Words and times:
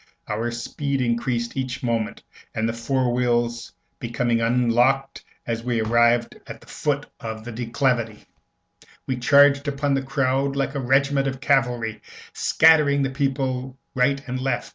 Our 0.27 0.49
speed 0.49 0.99
increased 0.99 1.51
every 1.55 1.69
moment, 1.83 2.23
and, 2.55 2.67
the 2.67 2.73
fore 2.73 3.13
wheels 3.13 3.71
becoming 3.99 4.41
unlocked 4.41 5.23
as 5.45 5.63
we 5.63 5.79
arrived 5.79 6.37
at 6.47 6.59
the 6.59 6.65
foot 6.65 7.05
of 7.19 7.45
the 7.45 7.51
declivity, 7.51 8.25
we 9.05 9.17
charged 9.19 9.67
upon 9.67 9.93
the 9.93 10.01
crowd 10.01 10.55
like 10.55 10.73
a 10.73 10.79
regiment 10.79 11.27
of 11.27 11.39
cavalry, 11.39 12.01
scattering 12.33 13.03
the 13.03 13.11
people 13.11 13.77
right 13.93 14.19
and 14.27 14.39
left. 14.39 14.69